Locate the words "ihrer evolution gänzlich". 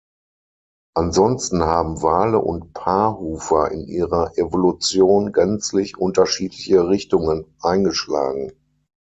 3.87-5.95